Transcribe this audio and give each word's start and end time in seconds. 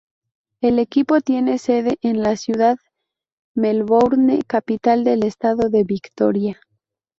El 0.61 0.79
equipo 0.79 1.21
tiene 1.21 1.59
sede 1.59 1.99
en 2.01 2.23
la 2.23 2.35
ciudad 2.35 2.79
Melbourne, 3.53 4.41
capital 4.47 5.03
del 5.03 5.21
estado 5.25 5.69
de 5.69 5.83
Victoria. 5.83 6.59